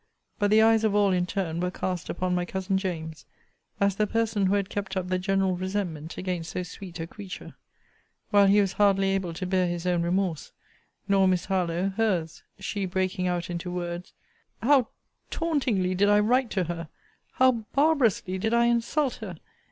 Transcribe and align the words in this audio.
But 0.39 0.49
the 0.49 0.63
eyes 0.63 0.83
of 0.83 0.95
all, 0.95 1.11
in 1.11 1.27
turn, 1.27 1.59
were 1.59 1.69
cast 1.69 2.09
upon 2.09 2.33
my 2.33 2.43
cousin 2.43 2.75
James, 2.75 3.27
as 3.79 3.97
the 3.97 4.07
person 4.07 4.47
who 4.47 4.55
had 4.55 4.67
kept 4.67 4.97
up 4.97 5.09
the 5.09 5.19
general 5.19 5.55
resentment 5.55 6.17
against 6.17 6.49
so 6.49 6.63
sweet 6.63 6.99
a 6.99 7.05
creature. 7.05 7.53
While 8.31 8.47
he 8.47 8.59
was 8.61 8.73
hardly 8.73 9.09
able 9.09 9.31
to 9.35 9.45
bear 9.45 9.67
his 9.67 9.85
own 9.85 10.01
remorse: 10.01 10.53
nor 11.07 11.27
Miss 11.27 11.45
Harlowe 11.45 11.89
her's; 11.97 12.41
she 12.57 12.87
breaking 12.87 13.27
out 13.27 13.51
into 13.51 13.71
words, 13.71 14.11
How 14.63 14.87
tauntingly 15.29 15.93
did 15.93 16.09
I 16.09 16.19
write 16.19 16.49
to 16.49 16.63
her! 16.63 16.89
How 17.33 17.51
barbarously 17.71 18.39
did 18.39 18.55
I 18.55 18.65
insult 18.65 19.17
her! 19.17 19.35